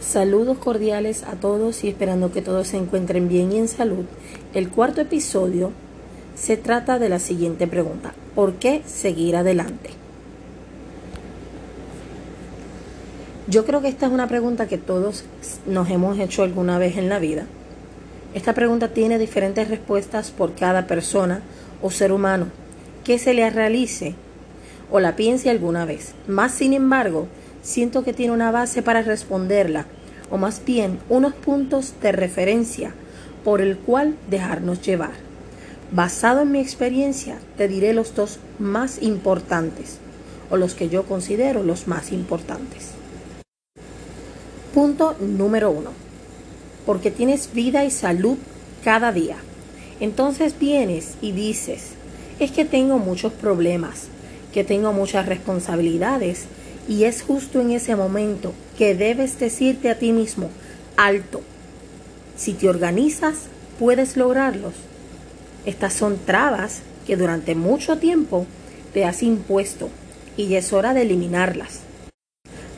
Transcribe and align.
Saludos 0.00 0.58
cordiales 0.58 1.22
a 1.24 1.32
todos 1.32 1.82
y 1.82 1.88
esperando 1.88 2.30
que 2.30 2.42
todos 2.42 2.68
se 2.68 2.76
encuentren 2.76 3.28
bien 3.28 3.52
y 3.52 3.58
en 3.58 3.68
salud. 3.68 4.04
El 4.54 4.68
cuarto 4.70 5.00
episodio 5.00 5.72
se 6.34 6.56
trata 6.56 6.98
de 6.98 7.08
la 7.08 7.18
siguiente 7.18 7.66
pregunta. 7.66 8.12
¿Por 8.34 8.54
qué 8.54 8.82
seguir 8.86 9.36
adelante? 9.36 9.90
Yo 13.48 13.64
creo 13.64 13.80
que 13.80 13.88
esta 13.88 14.06
es 14.06 14.12
una 14.12 14.28
pregunta 14.28 14.66
que 14.66 14.76
todos 14.76 15.24
nos 15.66 15.88
hemos 15.88 16.18
hecho 16.18 16.42
alguna 16.42 16.78
vez 16.78 16.96
en 16.96 17.08
la 17.08 17.18
vida. 17.18 17.46
Esta 18.34 18.52
pregunta 18.52 18.88
tiene 18.88 19.18
diferentes 19.18 19.68
respuestas 19.68 20.30
por 20.30 20.54
cada 20.54 20.86
persona 20.86 21.42
o 21.80 21.90
ser 21.90 22.12
humano 22.12 22.48
que 23.04 23.18
se 23.18 23.34
le 23.34 23.48
realice 23.48 24.14
o 24.90 25.00
la 25.00 25.16
piense 25.16 25.48
alguna 25.48 25.84
vez. 25.84 26.12
Más 26.26 26.52
sin 26.52 26.72
embargo, 26.72 27.28
siento 27.66 28.04
que 28.04 28.12
tiene 28.12 28.32
una 28.32 28.52
base 28.52 28.80
para 28.80 29.02
responderla, 29.02 29.86
o 30.30 30.38
más 30.38 30.64
bien 30.64 31.00
unos 31.08 31.34
puntos 31.34 31.94
de 32.00 32.12
referencia 32.12 32.94
por 33.44 33.60
el 33.60 33.76
cual 33.76 34.16
dejarnos 34.30 34.82
llevar. 34.82 35.14
Basado 35.90 36.42
en 36.42 36.52
mi 36.52 36.60
experiencia, 36.60 37.38
te 37.56 37.66
diré 37.66 37.92
los 37.92 38.14
dos 38.14 38.38
más 38.60 39.02
importantes, 39.02 39.98
o 40.48 40.56
los 40.56 40.74
que 40.74 40.88
yo 40.88 41.04
considero 41.04 41.64
los 41.64 41.88
más 41.88 42.12
importantes. 42.12 42.90
Punto 44.72 45.16
número 45.20 45.70
uno. 45.70 45.90
Porque 46.84 47.10
tienes 47.10 47.52
vida 47.52 47.84
y 47.84 47.90
salud 47.90 48.36
cada 48.84 49.10
día. 49.10 49.36
Entonces 49.98 50.56
vienes 50.58 51.14
y 51.20 51.32
dices, 51.32 51.94
es 52.38 52.52
que 52.52 52.64
tengo 52.64 52.98
muchos 52.98 53.32
problemas, 53.32 54.06
que 54.52 54.62
tengo 54.62 54.92
muchas 54.92 55.26
responsabilidades 55.26 56.46
y 56.88 57.04
es 57.04 57.22
justo 57.22 57.60
en 57.60 57.70
ese 57.70 57.96
momento 57.96 58.52
que 58.78 58.94
debes 58.94 59.38
decirte 59.38 59.90
a 59.90 59.98
ti 59.98 60.12
mismo, 60.12 60.50
alto. 60.96 61.42
Si 62.36 62.52
te 62.52 62.68
organizas, 62.68 63.46
puedes 63.78 64.16
lograrlos. 64.16 64.74
Estas 65.64 65.94
son 65.94 66.18
trabas 66.24 66.82
que 67.06 67.16
durante 67.16 67.54
mucho 67.54 67.98
tiempo 67.98 68.46
te 68.92 69.04
has 69.04 69.22
impuesto 69.22 69.88
y 70.36 70.54
es 70.54 70.72
hora 70.72 70.94
de 70.94 71.02
eliminarlas. 71.02 71.80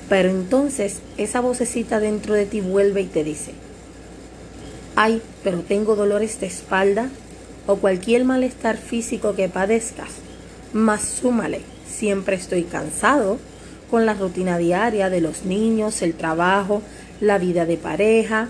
Pero 0.09 0.31
entonces 0.31 1.01
esa 1.17 1.41
vocecita 1.41 2.01
dentro 2.01 2.35
de 2.35 2.47
ti 2.47 2.61
vuelve 2.61 3.03
y 3.03 3.07
te 3.07 3.25
dice, 3.25 3.53
ay, 4.97 5.21
pero 5.45 5.61
tengo 5.61 5.97
dolores 5.97 6.41
de 6.41 6.47
espalda 6.47 7.09
o 7.67 7.77
cualquier 7.77 8.25
malestar 8.25 8.79
físico 8.79 9.35
que 9.35 9.49
padezcas, 9.49 10.09
más 10.73 11.03
súmale, 11.03 11.61
siempre 11.87 12.37
estoy 12.37 12.63
cansado, 12.63 13.39
con 13.91 14.07
la 14.07 14.15
rutina 14.15 14.59
diaria 14.59 15.11
de 15.11 15.21
los 15.21 15.45
niños, 15.45 16.03
el 16.03 16.15
trabajo, 16.15 16.83
la 17.21 17.39
vida 17.39 17.67
de 17.67 17.77
pareja, 17.77 18.49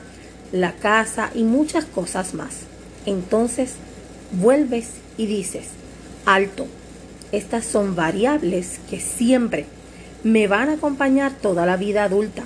la 0.53 0.73
casa 0.73 1.31
y 1.35 1.43
muchas 1.45 1.85
cosas 1.85 2.35
más. 2.35 2.61
Entonces 3.07 3.75
vuelves 4.33 4.89
y 5.17 5.27
dices, 5.27 5.69
alto, 6.25 6.67
estas 7.33 7.65
son 7.65 7.95
variables 7.95 8.81
que 8.91 9.01
siempre 9.01 9.67
me 10.25 10.47
van 10.47 10.69
a 10.69 10.75
acompañar 10.75 11.33
toda 11.33 11.67
la 11.67 11.77
vida 11.77 12.05
adulta. 12.05 12.45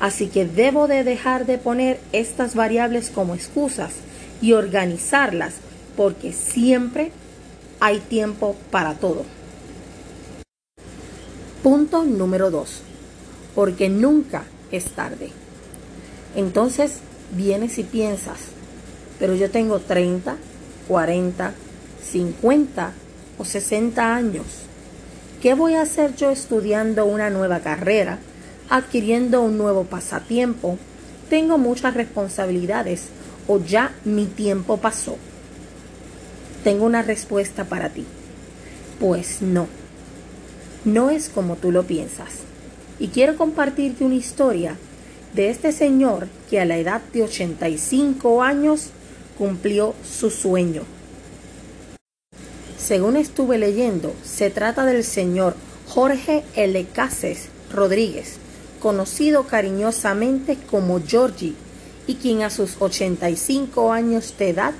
Así 0.00 0.26
que 0.28 0.44
debo 0.44 0.88
de 0.88 1.04
dejar 1.04 1.46
de 1.46 1.58
poner 1.58 2.00
estas 2.12 2.54
variables 2.54 3.10
como 3.10 3.34
excusas 3.34 3.92
y 4.40 4.52
organizarlas 4.52 5.54
porque 5.96 6.32
siempre 6.32 7.12
hay 7.80 8.00
tiempo 8.00 8.56
para 8.70 8.94
todo. 8.94 9.24
Punto 11.64 12.04
número 12.04 12.50
2. 12.50 12.82
Porque 13.54 13.88
nunca 13.88 14.44
es 14.70 14.84
tarde. 14.90 15.30
Entonces 16.36 16.98
vienes 17.34 17.78
y 17.78 17.84
piensas, 17.84 18.36
pero 19.18 19.34
yo 19.34 19.50
tengo 19.50 19.78
30, 19.78 20.36
40, 20.86 21.54
50 22.02 22.92
o 23.38 23.44
60 23.46 24.14
años. 24.14 24.44
¿Qué 25.40 25.54
voy 25.54 25.72
a 25.72 25.80
hacer 25.80 26.14
yo 26.14 26.28
estudiando 26.28 27.06
una 27.06 27.30
nueva 27.30 27.60
carrera, 27.60 28.18
adquiriendo 28.68 29.40
un 29.40 29.56
nuevo 29.56 29.84
pasatiempo? 29.84 30.76
Tengo 31.30 31.56
muchas 31.56 31.94
responsabilidades 31.94 33.04
o 33.48 33.58
ya 33.58 33.94
mi 34.04 34.26
tiempo 34.26 34.76
pasó. 34.76 35.16
Tengo 36.62 36.84
una 36.84 37.00
respuesta 37.00 37.64
para 37.64 37.88
ti. 37.88 38.04
Pues 39.00 39.40
no 39.40 39.66
no 40.84 41.10
es 41.10 41.28
como 41.28 41.56
tú 41.56 41.72
lo 41.72 41.84
piensas. 41.84 42.30
Y 42.98 43.08
quiero 43.08 43.36
compartirte 43.36 44.04
una 44.04 44.14
historia 44.14 44.76
de 45.34 45.50
este 45.50 45.72
señor 45.72 46.28
que 46.48 46.60
a 46.60 46.64
la 46.64 46.78
edad 46.78 47.02
de 47.12 47.24
85 47.24 48.42
años 48.42 48.90
cumplió 49.36 49.94
su 50.04 50.30
sueño. 50.30 50.82
Según 52.78 53.16
estuve 53.16 53.58
leyendo, 53.58 54.14
se 54.22 54.50
trata 54.50 54.84
del 54.84 55.04
señor 55.04 55.56
Jorge 55.88 56.44
L. 56.54 56.86
Cases 56.92 57.48
Rodríguez, 57.72 58.36
conocido 58.80 59.44
cariñosamente 59.44 60.58
como 60.70 61.00
Georgie, 61.04 61.54
y 62.06 62.16
quien 62.16 62.42
a 62.42 62.50
sus 62.50 62.76
85 62.80 63.90
años 63.90 64.34
de 64.38 64.50
edad 64.50 64.74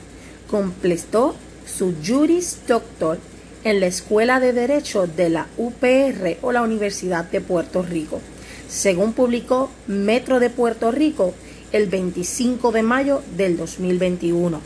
completó 0.50 1.34
su 1.66 1.94
Juris 2.06 2.58
Doctor 2.68 3.18
en 3.64 3.80
la 3.80 3.86
Escuela 3.86 4.40
de 4.40 4.52
Derecho 4.52 5.06
de 5.06 5.30
la 5.30 5.46
UPR 5.56 6.36
o 6.42 6.52
la 6.52 6.62
Universidad 6.62 7.24
de 7.24 7.40
Puerto 7.40 7.82
Rico, 7.82 8.20
según 8.68 9.14
publicó 9.14 9.70
Metro 9.86 10.38
de 10.38 10.50
Puerto 10.50 10.90
Rico 10.90 11.34
el 11.72 11.88
25 11.88 12.72
de 12.72 12.82
mayo 12.82 13.22
del 13.36 13.56
2021. 13.56 14.60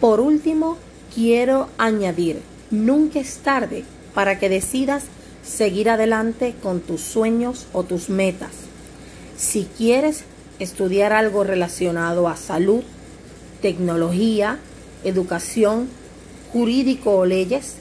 Por 0.00 0.20
último, 0.20 0.76
quiero 1.14 1.68
añadir, 1.78 2.40
nunca 2.70 3.20
es 3.20 3.38
tarde 3.38 3.84
para 4.12 4.38
que 4.38 4.48
decidas 4.48 5.04
seguir 5.44 5.88
adelante 5.88 6.54
con 6.62 6.80
tus 6.80 7.00
sueños 7.00 7.66
o 7.72 7.84
tus 7.84 8.10
metas. 8.10 8.52
Si 9.36 9.68
quieres 9.78 10.24
estudiar 10.58 11.12
algo 11.12 11.44
relacionado 11.44 12.28
a 12.28 12.36
salud, 12.36 12.82
tecnología, 13.62 14.58
educación, 15.04 15.88
jurídico 16.52 17.12
o 17.16 17.26
leyes, 17.26 17.76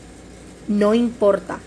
no 0.68 0.94
importa. 0.94 1.60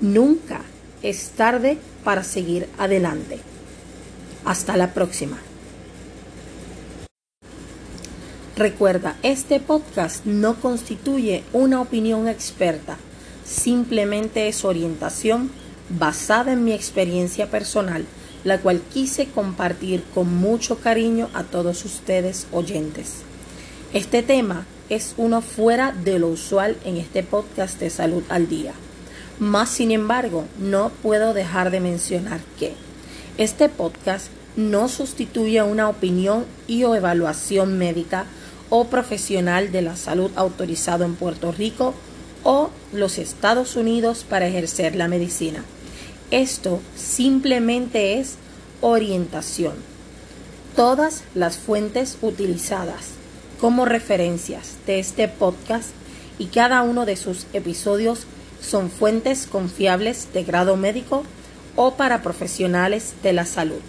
Nunca 0.00 0.62
es 1.02 1.30
tarde 1.30 1.78
para 2.04 2.24
seguir 2.24 2.68
adelante. 2.78 3.38
Hasta 4.44 4.76
la 4.76 4.92
próxima. 4.92 5.38
Recuerda, 8.56 9.16
este 9.24 9.58
podcast 9.58 10.24
no 10.26 10.60
constituye 10.60 11.42
una 11.52 11.80
opinión 11.80 12.28
experta, 12.28 12.98
simplemente 13.44 14.46
es 14.46 14.64
orientación 14.64 15.50
basada 15.88 16.52
en 16.52 16.64
mi 16.64 16.72
experiencia 16.72 17.50
personal, 17.50 18.06
la 18.44 18.60
cual 18.60 18.80
quise 18.92 19.26
compartir 19.26 20.04
con 20.14 20.32
mucho 20.36 20.78
cariño 20.78 21.30
a 21.34 21.42
todos 21.42 21.84
ustedes 21.84 22.46
oyentes. 22.52 23.22
Este 23.92 24.22
tema 24.22 24.66
es 24.88 25.14
uno 25.16 25.40
fuera 25.40 25.92
de 25.92 26.18
lo 26.18 26.28
usual 26.28 26.76
en 26.84 26.96
este 26.96 27.22
podcast 27.22 27.78
de 27.80 27.90
salud 27.90 28.22
al 28.28 28.48
día. 28.48 28.72
Más 29.38 29.70
sin 29.70 29.90
embargo, 29.90 30.44
no 30.58 30.90
puedo 31.02 31.34
dejar 31.34 31.70
de 31.70 31.80
mencionar 31.80 32.40
que 32.58 32.74
este 33.38 33.68
podcast 33.68 34.26
no 34.56 34.88
sustituye 34.88 35.62
una 35.62 35.88
opinión 35.88 36.44
y 36.68 36.84
o 36.84 36.94
evaluación 36.94 37.78
médica 37.78 38.26
o 38.70 38.84
profesional 38.86 39.72
de 39.72 39.82
la 39.82 39.96
salud 39.96 40.30
autorizado 40.36 41.04
en 41.04 41.16
Puerto 41.16 41.50
Rico 41.50 41.94
o 42.44 42.70
los 42.92 43.18
Estados 43.18 43.74
Unidos 43.76 44.24
para 44.28 44.46
ejercer 44.46 44.94
la 44.94 45.08
medicina. 45.08 45.64
Esto 46.30 46.80
simplemente 46.96 48.20
es 48.20 48.36
orientación. 48.80 49.74
Todas 50.76 51.24
las 51.34 51.56
fuentes 51.56 52.18
utilizadas 52.20 53.23
como 53.64 53.86
referencias 53.86 54.76
de 54.86 54.98
este 54.98 55.26
podcast 55.26 55.88
y 56.38 56.48
cada 56.48 56.82
uno 56.82 57.06
de 57.06 57.16
sus 57.16 57.46
episodios 57.54 58.26
son 58.60 58.90
fuentes 58.90 59.46
confiables 59.46 60.28
de 60.34 60.44
grado 60.44 60.76
médico 60.76 61.24
o 61.74 61.94
para 61.94 62.20
profesionales 62.20 63.14
de 63.22 63.32
la 63.32 63.46
salud. 63.46 63.80